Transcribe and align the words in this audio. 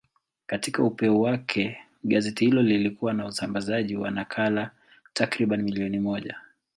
Katika 0.47 0.83
upeo 0.83 1.19
wake, 1.19 1.77
gazeti 2.03 2.45
hilo 2.45 2.61
lilikuwa 2.61 3.13
na 3.13 3.25
usambazaji 3.25 3.95
wa 3.95 4.11
nakala 4.11 4.71
takriban 5.13 5.61
milioni 5.61 5.99
moja. 5.99 6.37